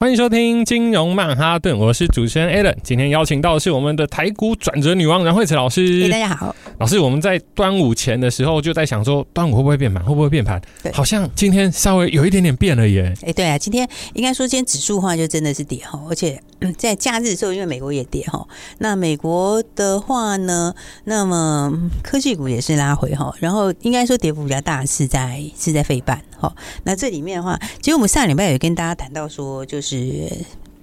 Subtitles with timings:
[0.00, 2.76] 欢迎收听金融曼哈顿，我是主持人 Alan。
[2.82, 6.08] 今天邀请到的是我们的台股转折女王杨慧慈老师。
[6.10, 10.60] 大家好，老师，我们在端午前的时候就在想说，端午会不会变盘，会不会变盘？
[10.82, 13.14] 对，好像今天稍微有一点点变了耶。
[13.24, 16.38] 哎，对啊，今天应该说今天指数的话就真的是跌哈，而且
[16.76, 18.46] 在假日的时候，因为美国也跌哈，
[18.78, 20.74] 那美国的话呢，
[21.04, 26.20] 那么科技股也是拉回哈，然后应该说跌幅比较大是在是在费半。
[26.36, 26.52] 哈，
[26.82, 29.93] 那这里面的话，其实我们上礼拜有跟大家谈到说，就是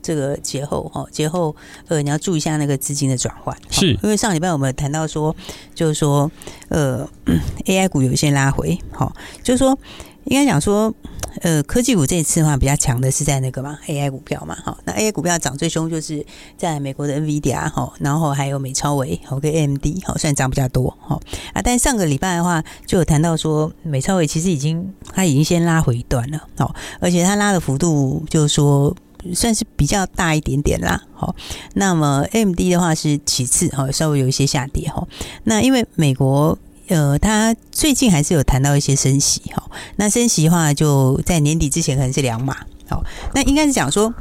[0.01, 1.55] 这个节后哈，节后
[1.87, 5.35] 呃，你要注意一下那个资金的转换，是因为上礼拜我们谈到说，
[5.75, 6.31] 就是说
[6.69, 7.07] 呃，
[7.65, 9.77] AI 股有一些拉回，好，就是说
[10.25, 10.93] 应该讲说。
[11.41, 16.25] 呃，科技股这一次的话比较强的是在那个嘛 AI 股票嘛，哈，那 AI 股票涨最凶就是
[16.57, 21.19] 在美国的 NVIDIA 哈，然后还有美超微和 AMD 好，虽然涨比较多哈
[21.53, 28.95] 啊，但上个礼拜的话就有谈到说美超微其实已经它已经先拉回一段了，好，而且它拉的幅度就是说
[29.33, 31.35] 算是比较大一点点啦，好，
[31.75, 35.07] 那么 MD 的话是其次哈，稍微有一些下跌哈，
[35.45, 36.57] 那因为美国。
[36.91, 39.63] 呃，他最近还是有谈到一些升息哈，
[39.95, 42.53] 那升息的话就在年底之前可能是两码，
[42.89, 43.01] 好，
[43.33, 44.13] 那应该是讲说，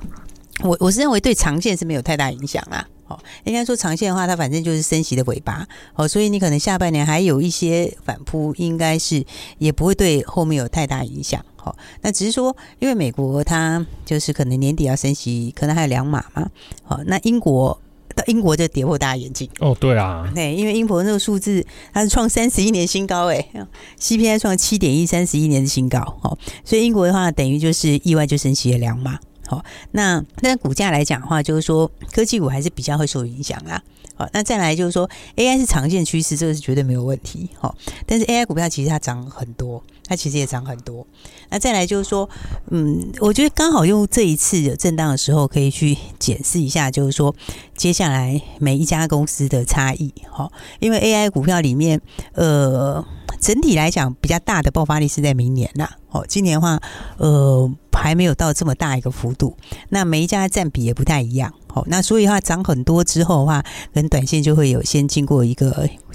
[0.60, 9.26] 我我是认为对长线是没有太大影响啦，好，应该说长线的话，它反正就是升息的尾巴，好，所以你可能下半年还有一些反扑，应该是
[9.58, 16.48] 也不会对后面有太大影响，好，那只是说，因为美国它就是可能年底要升息，可能还有两码嘛，
[16.84, 17.80] 好，那英国。
[18.20, 19.48] 到英国就跌破大家眼镜。
[19.60, 23.50] 哦，对啊，对，因为英国那个数字它是创三十一年新高诶
[23.98, 33.82] ，CPI 创七点一，三十一年的新高，哦，所以英国的话等于就是意外就升息了两码，好，那那股价来讲的话，就是说科技股还是比较会受影响啦，
[34.14, 37.74] 好，那再来就是说 AI 是长线趋势，这个是绝对没有问题，好，
[38.06, 39.82] 但是 AI 股票其实它涨很多。
[40.10, 41.06] 它其实也涨很多，
[41.50, 42.28] 那再来就是说，
[42.72, 47.32] 嗯，我觉得刚好用这一次有震荡的时候，可以去检视一下，就是说
[47.76, 50.50] 接下来每一家公司的差异，哈，
[50.80, 52.00] 因为 AI 股票里面，
[52.32, 53.04] 呃，
[53.40, 56.80] 整体来讲比较大的爆发力是在明年呐，哦，今年的话，
[57.18, 59.56] 呃，还没有到这么大一个幅度，
[59.90, 63.62] 那每一家占比也不太一样，好，那所以的话涨很多之后的话，
[63.94, 65.70] 可能短线就会有先经过一个，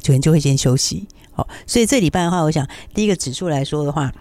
[0.06, 1.08] 可能就会先休息。
[1.36, 4.12] 好，所以这礼拜的话，我想第一个指数来说的话，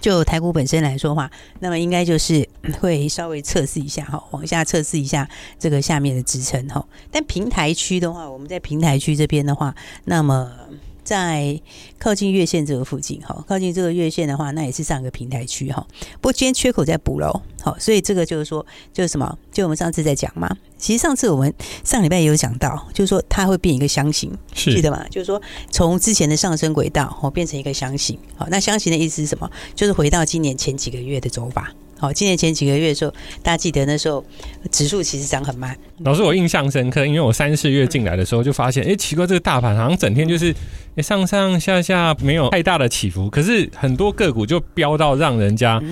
[0.00, 1.30] 就台股本身来说的话，
[1.60, 2.46] 那么应该就是
[2.80, 5.28] 会稍微测试一下哈，往下测试一下
[5.58, 6.84] 这个下面的支撑哈。
[7.10, 9.74] 但平台区的话，我们在平台区这边的话，
[10.04, 10.50] 那么。
[11.04, 11.60] 在
[11.98, 15.86] 靠近月线这个附近，哈，靠近这个月线的话，那也是上个平台区，哈。
[16.20, 19.38] 不过今天缺口在补喽，好，所以这个就是说，就是什么？
[19.52, 20.56] 就我们上次在讲嘛。
[20.76, 25.04] 其实上次我们上礼拜也有讲到，就是说它会变一个箱型，记得吗？
[25.10, 28.18] 就是说从之前的上升轨道，哦，变成一个箱型。
[28.36, 29.50] 好，那箱型的意思是什么？
[29.74, 31.72] 就是回到今年前几个月的走法。
[31.96, 33.10] 好，今年前几个月的时候，
[33.42, 34.22] 大家记得那时候
[34.70, 35.74] 指数其实涨很慢。
[35.98, 40.54] 老师，我印象深刻，因为我三四月进来的时候就发现，哎、欸，奇怪，这个大盘好像整天就是
[41.02, 45.82] 上上下下没有太大的起伏，可是很多个股就飙到让人家。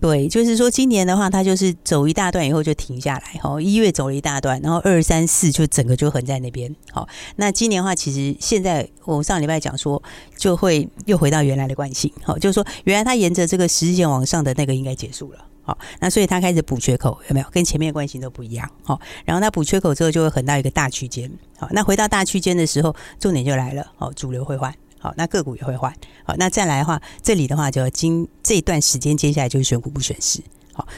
[0.00, 3.40] 对，就是说今年的话，它就是走一大段以后就停下来。
[3.42, 6.72] 好，一月走了一大段，然后二三四就整个就横在那边。
[6.92, 10.00] 好，那今年的话，其实现在我上礼拜讲说，
[10.36, 12.12] 就会又回到原来的惯性。
[12.22, 15.38] 好，就是说原来它沿着这个十日线往上的那个应该结束了。
[15.68, 17.46] 好，那所以他开始补缺口，有没有？
[17.50, 18.66] 跟前面的惯性都不一样。
[18.84, 21.30] 好，然后它补缺口之后就会横到一个大区间。
[21.58, 23.86] 好，那回到大区间的时候，重点就来了。
[23.98, 24.74] 好，主流会换。
[24.98, 25.94] 好，那个股也会换。
[26.24, 30.40] 好，那再来的话，这里的话就要经这一段时间，接下来就是选股不选市。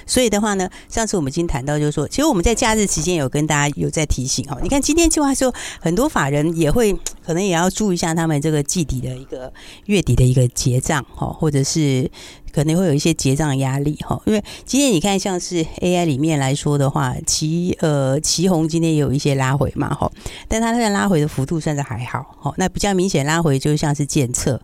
[0.07, 4.45] 所以的话呢，上次我们已经谈到，就是说，其实我们在假日期间有跟大家有在提醒。
[4.47, 6.93] 哈，你看今天计划说，很多法人也会
[7.25, 9.53] 可能也要注意一下他们这个季底的一个
[9.87, 12.11] 月底的一个结账，哈，或者是。
[12.53, 20.11] 可能会有一些结账压力哈，因为今天你看像是 AI 里面来说的话，奇呃奇鋐今天也有一些拉回嘛哈，
[20.49, 24.61] 但它在拉回的幅度算是还好哈，那比较明显拉回就像是建测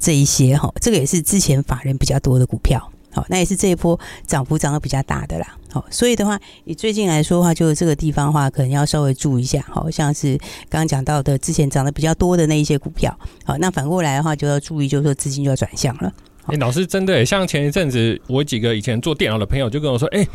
[0.00, 2.90] 这一些哈，这个也是之前法人比较多的股票，
[3.28, 10.36] 那也是这一波涨幅涨得比较大的啦，好，所以的话，以最近来说的话，就是这个地方的话，可能要稍微注意一下，好像是
[10.68, 16.12] 刚刚讲到的之前涨得比较多的那一些股票，好，那反过来的话就要注意，就是说资金就要转向了。
[16.46, 20.26] 哎、老师真的，像前一阵子，我几个以前做电脑的朋友就跟我说：“哎、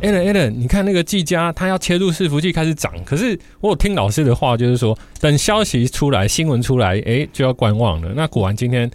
[0.00, 2.92] 欸、，Allen Allen，你看那个技嘉，他要切入伺服器开始涨。
[3.04, 8.12] 可是我有听老师的话，就是说等消息出来，新闻出来，哎、就要观望了。
[8.14, 8.88] 那果然今天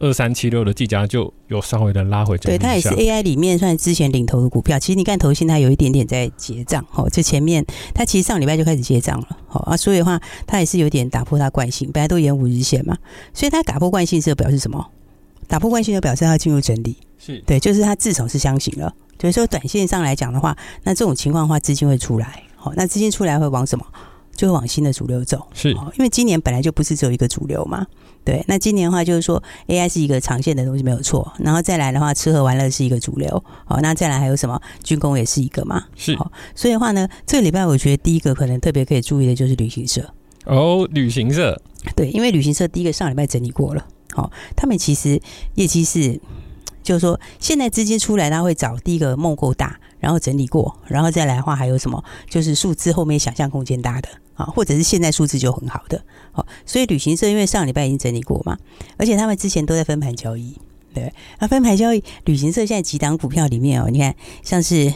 [0.00, 4.78] 二三七六的技嘉就有稍微的拉回，对，它也是 AI 里面算之前领头的股票。
[4.78, 7.64] 其实你看投信它有一点点在结账，哦，这前面
[7.94, 12.96] 它其实上礼拜就开始结账了，好啊，所以的话它也是有点打破它惯性，本来都沿五日线嘛，
[13.34, 14.84] 所以它打破惯性是表示什么？
[15.46, 18.94] 打破惯性就表示它进入整理，是对，就是它至少是箱型了。
[19.20, 23.84] 所以说短线上来讲的话，那这种情况的话，资金会出来，好，那资金出来会往什么？
[24.34, 27.86] 就会往新的主流走，是，因为今年本来就不是只有一个主流嘛。
[28.24, 34.60] 对，那今年的话就是说，AI 是一个长线的东西没有错，然后再来的话，吃喝玩乐是一个主流，好，那再来还有什么？
[34.84, 36.16] 军工也是一个嘛，是。
[36.54, 40.12] 所以的话呢，这个礼拜我觉得第一个可能特别可以注意的就是旅行社
[40.44, 41.60] 哦，旅行社，
[41.96, 45.20] 对，因为旅行社第一个上礼拜整理过了，好，他们其实
[45.54, 46.20] 业绩是，
[46.82, 52.02] 就是说现在资金出来，他会找第一个梦够大，然后整理过，然后再来的话还有什么？
[52.28, 54.08] 就是数字后面想象空间大的。
[54.34, 56.02] 啊，或者是现在数字就很好的，
[56.32, 58.56] 好，所以旅行社因为上礼拜已经整理过嘛，
[58.96, 60.56] 而且他们之前都在分盘交易，
[60.94, 64.90] 对，那分盘交易，旅行社现在几档股票里面哦，你看像是，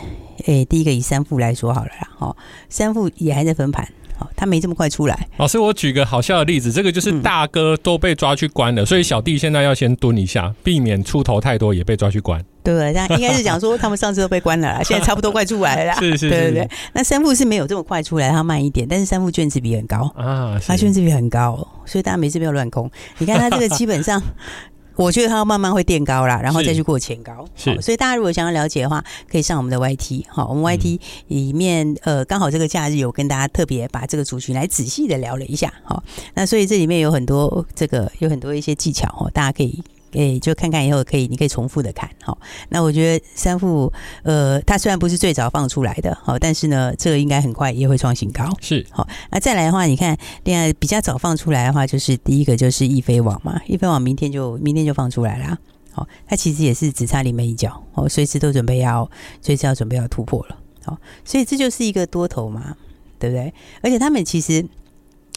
[0.47, 2.35] 诶、第一个以三富来说好了啦，哦，
[2.71, 3.87] 三富也还在分盘。
[4.17, 5.29] 好，他没这么快出来。
[5.37, 12.43] 老师，我举个好笑的例子，这个就是大哥都被抓去关了，嗯、所以小弟现在要先蹲一下，避免出头太多也被抓去关。
[12.63, 15.95] 对，那应该是讲说他们上次都被关了啦，现在差不多快出来了啦。
[16.01, 16.71] 是是是，对对对。
[16.93, 22.91] 那三副是没有这么快出来，他慢一点，但是三副卷子比很高啊，它卷子比很高，所以大家没事不要乱空。
[23.19, 24.23] 你看他这个基本上。
[24.97, 27.45] 我觉得它慢慢会垫高啦，然后再去过前高。
[27.57, 30.25] 是，所以大家如果想要了解的话，可以上我们的 YT。
[30.29, 35.73] 好，我们 YT 里面呃，刚好这个假日有跟大家特别把这个族群来仔细的聊了一下。
[35.83, 36.03] 好，
[36.35, 39.83] 那所以这里面有很多这个有很多一些技巧哦，大家可以。
[40.15, 42.39] 哎、欸，就看看以后可以，你可以重复的看，好。
[42.69, 49.07] 那我觉得三副，呃，它虽然不是最早放出来的，好，但是呢，这个应该很快也会创新高，是好。
[49.31, 55.59] 那再来的话，你看，另外比较早放出来的话，就是第一个就是易飞网嘛，易飞网明天就明天就放出来啦。
[55.93, 59.09] 好，它其实也是只差临门一脚，哦，随时都准备要，
[59.41, 62.77] 随时要准备要突破了，好，所以这就是一个多头嘛，
[63.19, 63.55] 对不对？
[63.81, 64.67] 而且他们其实，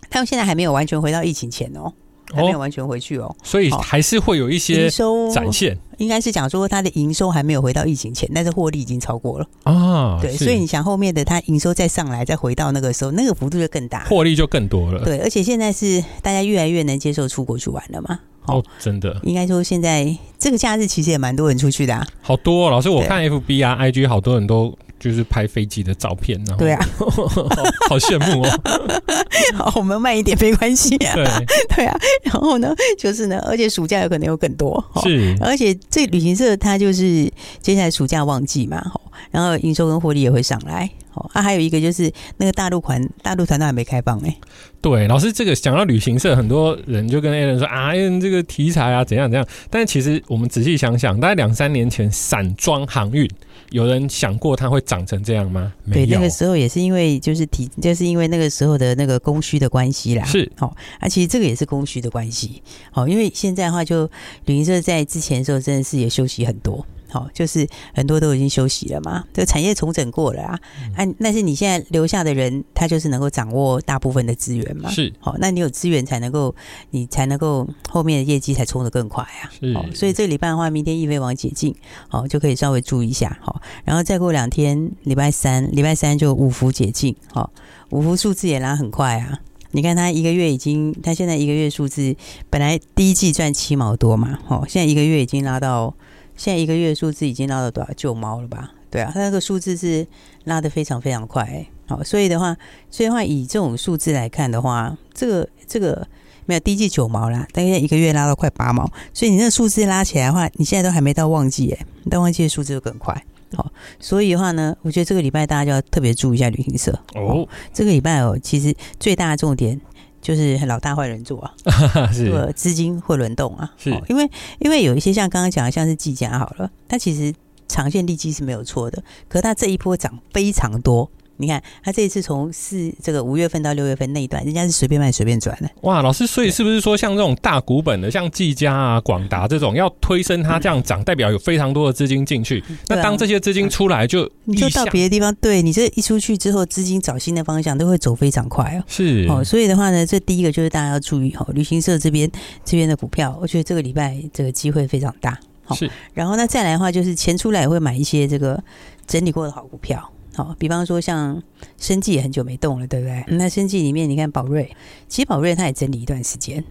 [0.10, 1.94] 他们现在还没有完全回到疫情前哦。
[2.34, 4.90] 还没有完全回去哦，哦，所以还是会有一些
[5.34, 5.78] 展现。
[5.98, 10.20] 应该是讲说它的营收还没有回到疫情前，但是获利已经超过了啊。
[10.22, 15.04] 对，所以你想后面的它营收再上来，再回到那个时候，那个幅度就更大，获利就更多了。
[15.04, 18.20] 对，而且现在是大家越来越能接受出国去玩了嘛。
[18.46, 22.06] 哦，真的，应该说现在这个假日其实也蛮多人出去的啊。
[22.22, 24.78] 好多哦，老师，我看 FB 啊、IG 好多人都。
[25.00, 26.90] 就是拍飞机的照片，然后对啊，
[27.90, 28.62] 好羡慕哦。
[29.56, 31.14] 好，我们慢一点没关系啊。
[31.14, 31.26] 对
[31.76, 34.84] 对啊，然后呢，就是呢，而且暑假有可能有更多。
[35.04, 38.84] 是，而且这旅行社它就是接下来暑假旺季嘛，
[39.32, 40.90] 然后营收跟获利也会上来。
[41.34, 44.38] 啊，还有一个就是那个大陆团，大陆团都还没开放哎、欸。
[44.80, 47.92] 对，老师，这个讲到旅行社，很多人就跟 Alan 说啊，
[48.22, 49.44] 这个题材啊，怎样怎样。
[49.72, 53.28] 但其实我们仔细想想，大概两三年前，散装航运，
[53.72, 55.74] 有人想过它会长成这样吗？
[55.92, 60.24] 对，那个时候也是因为就是提，就是因为那个时候的那个供需的关系啦。
[60.26, 62.62] 是，好，啊，其实这个也是供需的关系。
[62.92, 64.06] 好，因为现在的话，就
[64.46, 66.86] 旅行社在之前的时候，真的是也休息很多。
[67.10, 70.60] 好，就是很多都已经休息了嘛，这个产业重整过了啊。
[70.98, 74.90] 嗯、啊，但是你现在留下的人，他就是能够掌握大部分的资源嘛。
[74.90, 76.54] 是，好，那你有资源才能够，
[76.92, 79.50] 你才能够后面的业绩才冲得更快啊。
[79.60, 81.74] 是，所以这个礼拜的话，明天易飞网解禁，
[82.10, 83.40] 好，就可以稍微注意一下。
[83.42, 87.16] 好，然后再过两天，礼拜三，礼拜三就五福解禁。
[87.32, 87.52] 好，
[87.92, 89.40] 五福数字也拉很快啊。
[89.72, 92.16] 你看他一个月已经，他现在一个月数字
[92.50, 95.96] 本来第一季赚七毛多嘛，好，现在一个月已经拉到。
[96.38, 98.72] 现在一个月数字已经拉到多少九毛了吧？
[98.90, 100.08] 对啊，它那个数字是
[100.46, 102.56] 拉得非常非常快，好，所以的话，
[102.90, 106.08] 所以的话以这种数字来看的话，这个这个
[106.46, 113.22] 没有第一季九毛啦，但现在一个月拉到快八毛，所以你那个数字拉起来的话，你现在都还没到旺季哎，到旺季的数字就更快，
[113.54, 119.82] 好，所以的话呢，我觉得这个礼拜大家就要特别注意一下旅行社哦，这个礼拜哦，其实最大的重点。
[120.22, 121.54] 就是老大坏人做啊，
[122.16, 127.34] 这个资金会轮动啊，是，因为因为有一些像刚刚讲的，像是技嘉好了，它其实
[127.68, 131.10] 长线利基是没有错的，可是它这一波涨非常多。
[131.38, 135.70] 你看，他这一次从四这个五月份到六月份那一段，人家是随便卖随便转的。
[135.82, 142.64] 哇，老师，所以是不是说像这种大股本的，像技嘉啊、广达这种，要推升它这样涨，代表有非常多的资金进去？
[142.88, 148.84] 那当这些资金出来就，就你就到别的地方，对你这一出去之后，资金找新的方向都会走非常快哦。
[148.88, 152.30] 是哦，所以的话呢，这第一个就是大家要注意哦，旅行社这边
[152.66, 155.38] 这边的股票，我觉得这个礼拜这个机会非常大。
[155.64, 158.62] 好，是，然后呢再来的话，就是钱出来也会买一些这个
[159.06, 160.12] 整理过的好股票。
[160.38, 161.42] 好，比方说像
[161.80, 163.26] 生技也很久没动了，对不对？
[163.30, 164.72] 那生技里面，你看宝瑞，
[165.08, 166.64] 其实宝瑞它也整理一段时间，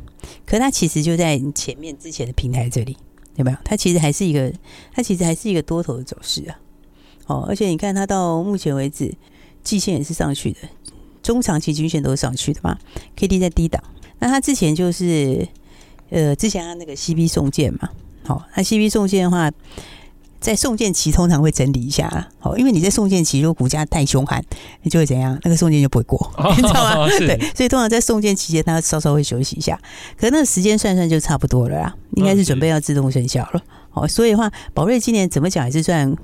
[0.47, 2.97] 可它其实就在前面之前的平台这里，
[3.35, 3.57] 有没有？
[3.65, 4.53] 它其实还是一个，
[4.93, 6.57] 它其实还是一个多头的走势啊。
[7.27, 9.13] 哦，而且你看它到目前为止，
[9.65, 10.59] 季线也是上去的，
[11.21, 12.79] 中长期均线都是上去的嘛
[13.17, 13.83] ，K D 在低档。
[14.21, 15.45] 那它之前就是，
[16.11, 17.91] 呃，之前它那个 C B 送件嘛，
[18.23, 19.51] 好，那 C B 送件的话。
[20.47, 24.41] 在送件期通常会整理一下，好，因为你在送件期如果股价太凶悍，
[24.83, 25.37] 你就会怎样？
[25.43, 27.09] 那个送件就不会过，哦、 你知道吗？
[27.11, 29.77] 是对，所以通常在送件期间，它稍稍会休息一下。
[30.17, 33.61] 可是那个时间算算就差不多了啦，应该是准备要自动生效了。
[33.91, 36.15] 好，所以的话，宝瑞今年怎么讲也是赚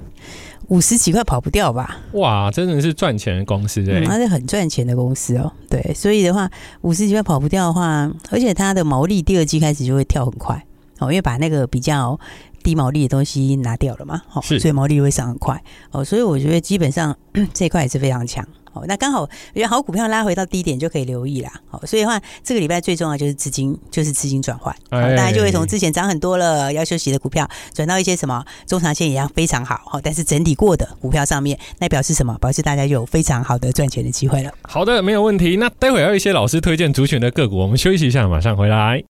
[0.68, 1.98] 五十几块跑不掉吧？
[2.12, 5.50] 哇，真的是赚钱的公司对、欸，它是很赚钱的公司哦。
[5.68, 6.48] 对，所以的话，
[6.82, 10.64] 五十几块跑不掉的话，而且它的毛利第二季开始就会跳很快，
[11.00, 12.16] 哦，因为把那个比较。
[12.62, 14.22] 低毛利的东西拿掉了嘛？
[14.28, 16.04] 好，所以毛利会上很快哦。
[16.04, 17.16] 所以我觉得基本上
[17.52, 18.84] 这一块也是非常强哦。
[18.86, 21.52] 那刚好我觉得好股票拉回到低点就可以留意啦。
[21.68, 32.36] 好，所以的话这个礼拜最重要就是资金，就是资金转换，大家就会从之前涨很多了要休息的股票转到一些什么中长线一样非常好好，但是整理过的股票上面，那表示什么？
[32.40, 34.52] 表示大家有非常好的赚钱的机会了。
[34.62, 35.56] 好的，没有问题。
[35.56, 39.02] 那待会儿要一些老师推荐主选的个股，我们休息一下，马上回来。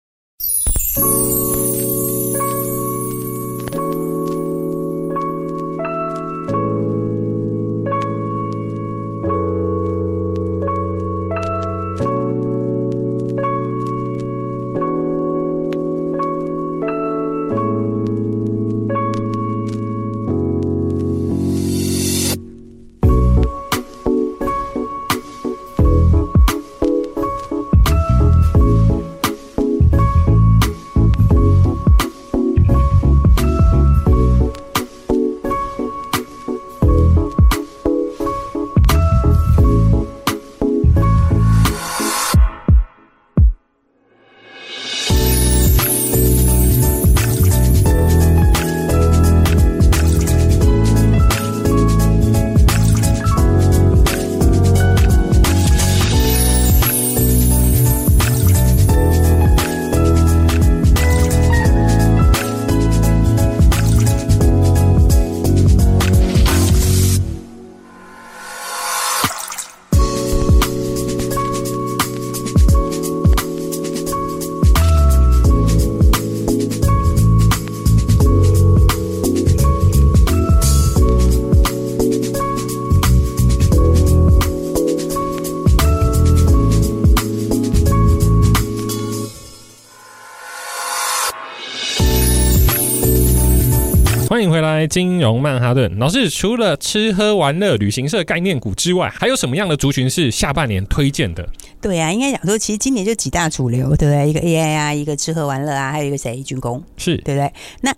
[94.82, 96.28] 来，金融曼哈顿老师。
[96.28, 101.48] 除了吃喝玩乐、旅行社概念股之外，还有什么样的族群是下半年推荐的？
[101.80, 104.28] 对啊，应该讲说，其实今年就几大主流，对不对？
[104.28, 106.42] 一个 AI 啊，一个吃喝玩乐啊，还有一个谁？
[106.42, 107.52] 军工是对不对？
[107.82, 107.94] 那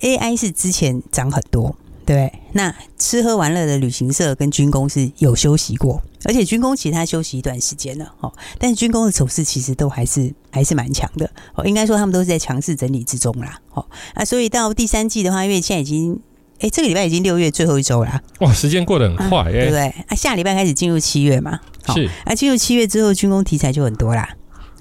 [0.00, 1.74] AI 是之前涨很多。
[2.08, 13.84] 对，那吃喝玩乐的旅行社跟军工是有休息过，而且军工其实它休息一段时间了哦，但是军工的走势其实都还是还是蛮强的哦，应该说他们都是在强势整理之中啦哦，
[14.14, 16.18] 啊，所以到第三季的话，因为现在已经
[16.60, 19.88] 哎，这个礼拜已经六月最后一周啦，哇，时间过得很快，啊，对不对？
[20.08, 21.60] 啊，下礼拜开始进入七月嘛，
[21.94, 24.26] 是，啊，进入七月之后，军工题材就很多啦。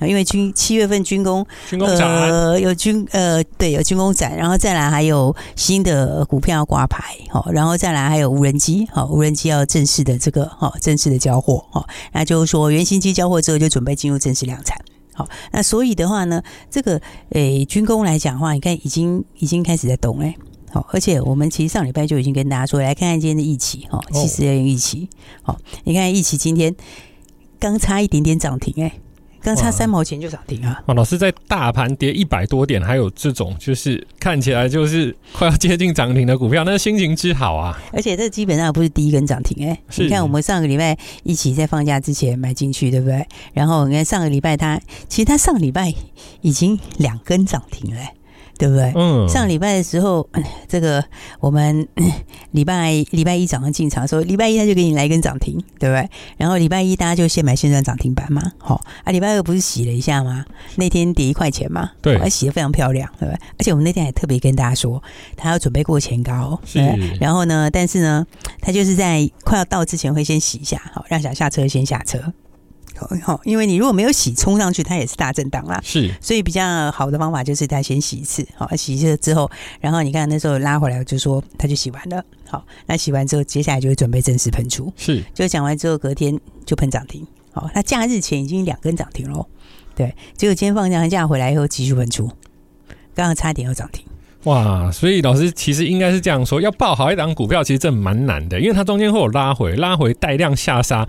[0.01, 14.79] 因为军七月份军工军工展，呃，有军呃对有军工展，然后再来还有新的股票挂牌，好，然后再来还有无人机，好，无人机要正式的这个好正式的交货，好，那就是说原型机交货之后就准备进入正式量产，
[15.13, 20.35] 好，那所以的话呢，这个诶军工来讲的话，你看已经已经开始在动哎，
[20.71, 25.09] 好，而且我们其实上礼拜就已经跟大家说，来看看今天的疫情哈，七十元疫期，
[25.41, 26.75] 好，你看疫情今天
[27.59, 28.91] 刚差一点点涨停哎。
[29.47, 30.83] 刚差三毛钱就涨停啊！
[30.87, 37.81] 哇，老师在大盘跌一百多点，还有这种就是看起来就是快要接近涨停的股票，那心情之好啊！
[37.93, 43.25] 而且这基本上不是第一根涨停哎、欸，你看我们上个礼拜一起在放假之前买进去，对不对？
[43.53, 44.77] 然后你看上个礼拜它
[45.07, 45.93] 其实它上个礼拜
[46.41, 48.13] 已经两根涨停了、欸。
[48.57, 48.91] 对不对？
[48.95, 50.27] 嗯，上礼拜的时候，
[50.67, 51.03] 这个
[51.39, 51.87] 我们
[52.51, 56.09] 礼拜礼拜一早上进场的时候，礼拜一他就给你来一根涨停，对不对？
[56.37, 60.45] 然后礼拜一大家就现买现赚涨停板嘛，好啊，礼拜二不是洗了一下吗？
[60.75, 63.39] 那天跌一块钱嘛，对，还洗的非常漂亮，对不对？
[63.59, 65.01] 而且我们那天还特别跟大家说，
[65.35, 66.79] 他要准备过前高，是。
[67.19, 68.25] 然后呢，但是呢，
[68.61, 72.19] 他就是在快要到之前会先洗一下，好，让小下车先下车。
[73.23, 75.79] 好，因为你如果没有洗冲上去，它也是大震荡啦。
[75.83, 79.49] 是，所以比较好的方法就是他先洗一次，好，洗一次之后，
[79.79, 82.23] 然后你看那时候拉回来，就说它就洗完了。
[82.49, 84.91] 好，那洗完之后，接下来就会准备正式喷出。
[84.95, 87.25] 是，就讲完之后，隔天就喷涨停。
[87.51, 89.45] 好，那假日前已经两根涨停了。
[89.95, 92.27] 对，结果今天放假假回来以后继续喷出，
[93.13, 94.05] 刚刚差点要涨停。
[94.43, 101.05] 哇，所以老师其实应该是这样说：要报好一档股票，其实这蛮难的，因为它中间会有拉回，拉回带量下杀。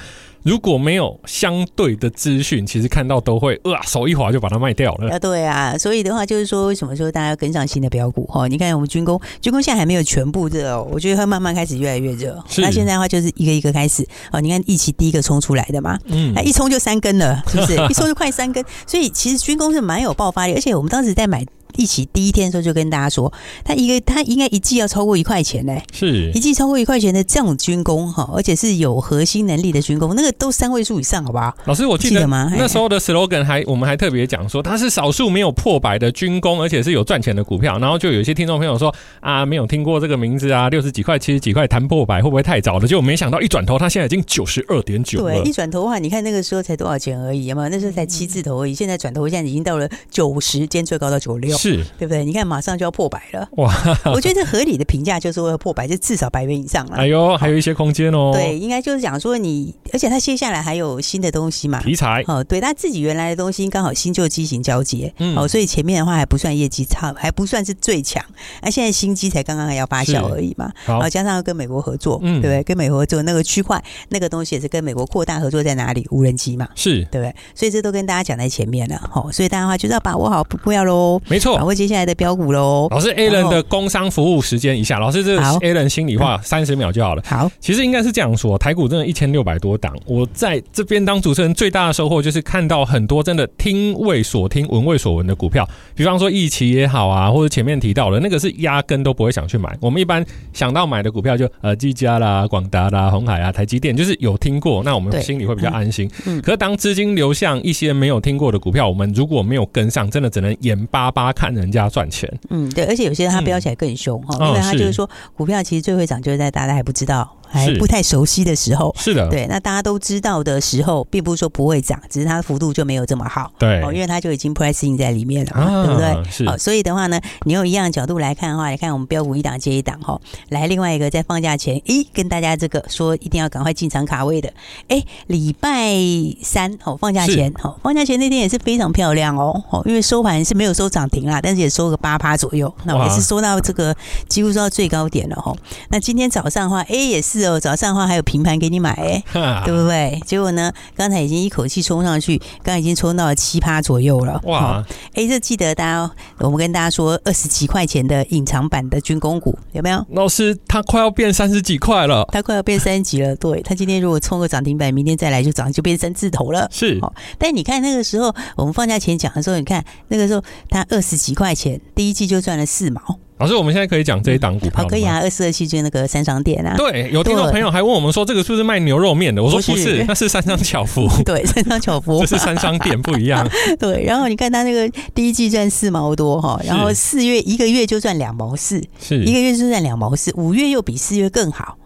[0.49, 5.11] 如果没有相对的资讯，其实看到都会哇，手一滑就把它卖掉了。
[5.11, 8.25] 啊，对啊，所以的话就是说，为什么说大家要跟上新的标股？
[8.29, 12.43] 哈，你看我们军工，军工现在还没有全部热哦，我觉得会慢慢开始越来越热。
[12.57, 14.03] 那现在的话就是一个一个开始
[14.33, 17.75] 哦，你看一起第一个冲出来的嘛，嗯，一冲就三根了，是不是？
[17.91, 21.45] 一冲就快三根，所以其实军工是蛮有爆发力，而且我们当时在买。
[21.77, 23.33] 一起第一天的时候就跟大家说，
[23.65, 31.55] 他一个他应该一季要超过一块钱呢，是一季超过一块钱的这种军工哈，而且是有核心能力的军工，那个都三位数以上，好不好？
[31.67, 32.53] 老师，我记得，吗？
[32.57, 37.79] 那时候的 slogan 还我们还特别讲说，它是少数没有破百的军工，而且是有赚钱的股票。
[37.79, 42.87] 然后就有一些听众朋友说啊，没有听过这个名字啊，六十几块、七十几块谈破百会不会太早了？
[42.87, 45.35] 就没想到一转头，它现在已经九十二点九了。
[45.35, 47.69] 对，一转头的话，你看那个时候才多少钱而已嘛？
[47.69, 52.25] 那时候才七字头而已，现在转头现在已经到了九十，今天最高到九十六，是对不对？
[52.25, 52.49] 你看。
[52.49, 53.71] 马上就要破百了哇！
[54.15, 56.97] 我觉得合理的评价就是说破百，就至少百元以上了。
[56.97, 58.31] 哎呦，还有一些空间哦。
[58.33, 62.43] 对，应该就是讲说你，而且它接下来还有新的东西嘛，题材哦。
[62.43, 68.25] 对，它自己原来的东西刚好新旧机型交接，嗯，哦，所以前面的话还不算业绩差，还不算是最强。
[68.63, 72.63] 那现在新机才刚刚还要发酵而已嘛，然后加上要跟美国合作，嗯，对不对？
[72.63, 76.07] 跟美国合作那个区块那个东西也是跟美国扩大合作在哪里？
[76.11, 77.35] 无人机嘛，是对不对？
[77.55, 83.09] 所以这都跟大家讲在前面了，好，所以大家的话就是要把握好不要喽，没错，把握接下来的标股喽，老师。
[83.19, 87.23] Alan 的工商服务时间一下，老师，这个 Alan 心里话三十秒就好了。
[87.27, 99.77] 好，其实应该是这样说，台股真的一千六百多档，我在这边当主持人最大的收获就是看到很多真的听为所听、闻为所闻的股票，比方说一期也好啊，或者前面提到的那个是压根都不会想去买。
[99.81, 106.09] 我们一般想到买的股票就呃技嘉啦、广达啦、红海啊、台积电，就是有听过，那我们心里会比较安心。
[106.27, 112.29] 嗯，可是当资金流向一些没有听过的股票，我们如果没有跟上，真的只能眼巴巴看人家赚钱。
[112.51, 117.33] 嗯，对，而且有些人他飙起来更凶哈，因为他就是说股票其实最会涨，就是在大家还不知道。
[117.51, 126.31] 还不太熟悉的时候，是的，对，那大家都知道的时候，并不是说不会涨，只是它的幅度就没有这么好，对，哦，因为它就已经 pricing 在里面了对不对？
[126.31, 130.21] 是，好，所以的话呢，你用一样的角度来看的话，你看我们标股一档接一档哈，
[130.51, 134.53] 来另外一个在放假前，诶，跟大家这个说一定要赶快进场卡位的，
[134.89, 135.95] 哎，礼拜
[136.43, 143.95] 三哦，放假前，好，放假前那天也是非常漂亮哦，哦，因为收盘是没有收涨停啦，但是也收个八趴左右，那我也是收到这个
[144.29, 145.55] 几乎收到最高点了哈。
[145.91, 148.23] 那今天早上的话，诶，也是哦，早上的话还有。
[148.29, 149.25] 平盘给你买，欸，
[149.65, 150.21] 对不对？
[150.27, 154.39] 结果呢，刚才已经一口气冲上去，刚才已经冲到了七趴左右了。
[154.45, 154.85] 哇！
[155.15, 160.05] 哎，这记得大家，我们跟大家说，二十几块钱的隐藏版的军工股有没有？
[160.11, 163.35] 老师，它快要变三十几块了，它快要变三十几了。
[163.37, 166.69] 对，它今天如果冲个涨停板，明天再来就涨，就变三字头了。
[166.71, 167.01] 是，
[167.39, 173.19] 但你看那个时候，我们放假前讲的时候，你看那个时候它二十几块钱，第一季就赚了四毛。
[173.39, 174.89] 老师，我们现在可以讲这一档股票好？
[174.89, 176.75] 可以啊，二四二七就那个三商店啊。
[176.77, 179.43] 对，有听众朋友还问我们说，这个是不是卖牛肉面的？
[179.43, 181.09] 我说不是， 那是三商巧福。
[181.25, 183.49] 对，三商巧福， 这是三商店不一样。
[183.79, 191.77] 对，然后你看他那个第一季赚四毛多哈，然后四月一个月就赚两毛四，是一个月就赚两毛四，五月又比四月更好。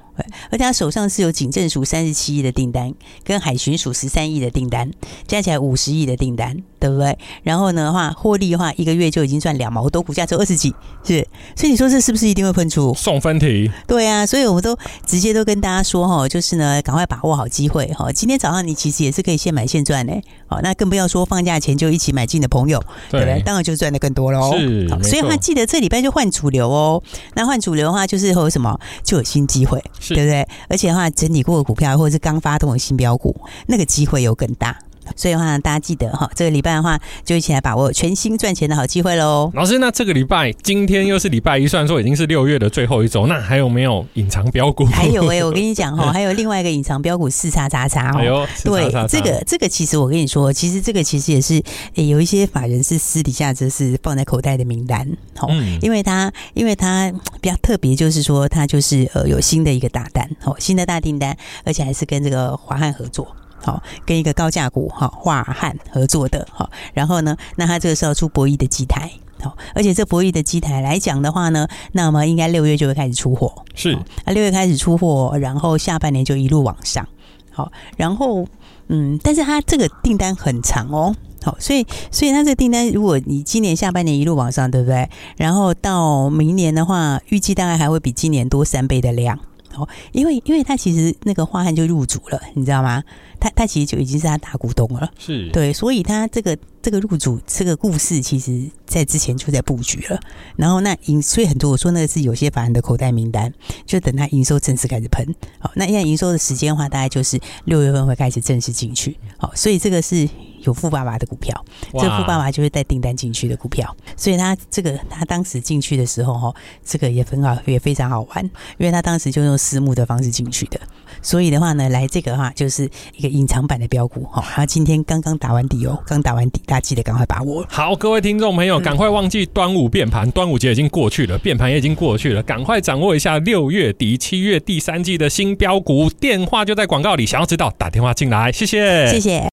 [0.50, 2.92] 而且他手上是有警政署三十七亿的订单，
[3.24, 4.90] 跟海巡署十三亿的订单，
[5.26, 7.16] 加起来五十亿的订单，对不对？
[7.44, 11.26] 然后呢的话，获利的话，一个月就已经赚两毛多，股价只有二十几，是。
[11.54, 12.92] 所以你说这是不是一定会喷出？
[12.94, 13.70] 送分题。
[13.86, 18.10] 对啊，所以我们都直接都跟大家说哈，就是呢，赶快把握好机会哈。
[18.10, 20.12] 今天早上你其实也是可以现买现赚呢。
[20.46, 23.40] 好，那更不要说放假前就一起买进的朋友，对不对？
[23.42, 24.52] 当然就赚的更多喽。
[24.58, 27.02] 是，所以他记得这礼拜就换主流哦。
[27.34, 28.78] 那换主流的话，就是会有什么？
[29.04, 29.82] 就有新机会。
[30.08, 30.46] 对不对？
[30.68, 33.34] 而且的话，整理过的股票或者是刚发动的新标股，
[33.66, 34.76] 那个机会有更大。
[35.16, 39.50] 所以的话，大家记得哈，这个礼拜的话，就一起来把握全新赚钱的好机会喽。
[39.54, 44.84] 老师，那这个礼拜今天又是礼拜一，虽然说已经是六月的最后一周，那还有没有隐藏标股？
[44.86, 48.46] 还有哎、欸，我跟你讲哈， 还有另外一个隐藏标股四叉叉叉哦。
[48.64, 51.62] 对，这个这个其实我跟你说，其实这个其实也是
[51.94, 63.26] 有一些法人是私底下就是放在口袋的名单，好、嗯，因为他因为他比较特别，就是说他就是呃有新的一个大单，哦，新的大订单，而且还是跟这个华汉合作。
[63.62, 73.92] 好，跟一个高价股哈华汉合作的哈，然后呢，那他这个是要出博弈的机台，好，而且这博弈的机台来讲的话呢，那么应该六月就会开始出货，是，
[74.24, 77.06] 啊六月开始出货，然后下半年就一路往上，
[77.50, 78.46] 好，然后。
[78.88, 81.14] 嗯，但是它这个订单很长哦。
[81.42, 85.08] 好，所以所以它这个订单，如果你今年下半年一路往上，对不对？
[85.36, 89.38] 然后到明年的话，预计大概还会比今年多三倍的量。
[89.76, 93.02] 哦，因为因为它其实那个樺汉就入主了，你知道吗？
[93.42, 100.20] 他他其实就已经是他大股东了，是对，所以他这个这个入主这个故事，其实在之前就在布局了。
[100.54, 103.52] 然后那营，所以很多我说那个是有些法人的口袋名单，
[103.84, 105.34] 就等他营收正式开始喷。
[105.58, 109.16] 好，那现在营收的时间的话，大概就是六月份会开始正式进去。
[109.36, 110.28] 好，所以这个是。
[110.62, 118.44] 有富爸爸的股票，这个富爸爸就是带订单进去的股票，所以他这个他当时进去的时候，哈，这个也很好，也非常好玩，
[118.78, 120.80] 因为他当时就用私募的方式进去的，
[121.20, 127.64] 所以的话呢，来这个的话就是一个隐藏版的标股，哈，他今天刚刚打完底哦，刚打完底，大家记得赶快把握。
[127.68, 139.48] 好，各位听众朋友，赶快忘记端午变盘，端午节已经过去了，变盘也已经过去了，赶快掌握一下六月底、七月第三季的新标股，电话就在广告里，想要知道打电话进来，谢谢，谢谢。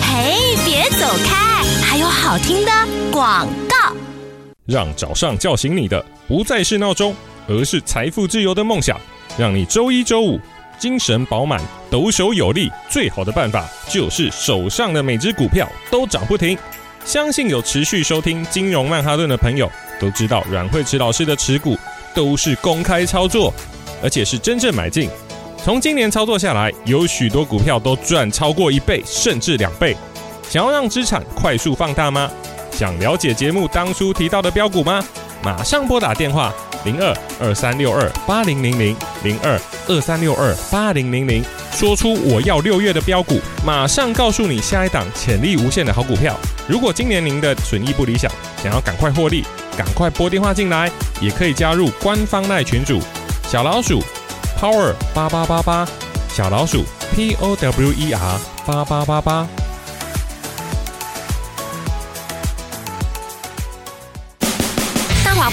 [0.00, 1.64] 嘿，别走开！
[1.82, 2.72] 还有好听的
[3.12, 3.92] 广告。
[4.64, 7.14] 让早上叫醒你的不再是闹钟，
[7.48, 9.00] 而是财富自由的梦想。
[9.38, 10.38] 让你周一、周五
[10.78, 11.60] 精神饱满、
[11.90, 12.70] 抖擞有力。
[12.88, 16.56] 最好的办法就是手上的每只股票都涨不停。
[17.04, 21.76] 相信有持续收听金融曼哈顿的朋友都知道，阮慧慈老师的持股
[22.14, 23.52] 都是公开操作，
[24.02, 25.08] 而且是真正买进。
[25.64, 29.96] 从今年操作下来，有许多股票都赚超过一倍，甚至两倍。
[30.48, 32.30] 想要让资产快速放大吗？
[32.70, 35.02] 想了解节目当初提到的标股吗？
[35.42, 36.52] 马上拨打电话
[36.84, 46.36] 零二二三六二八零零零零二二三六二八零零零，说出我要六月的标股，马上告诉你下一档潜力无限的好股票。
[46.68, 48.30] 如果今年您的损益不理想，
[48.62, 49.44] 想要赶快获利，
[49.76, 53.00] 赶快拨电话进来，也可以加入官方赖群组
[53.48, 54.02] 小老鼠
[54.60, 55.88] Power 八八八八，
[56.28, 59.57] 小老鼠 P O W E R 八八八八。